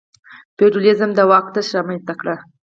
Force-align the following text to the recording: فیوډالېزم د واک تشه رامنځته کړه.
فیوډالېزم 0.55 1.09
د 1.15 1.19
واک 1.29 1.45
تشه 1.53 1.71
رامنځته 1.77 2.13
کړه. 2.19 2.35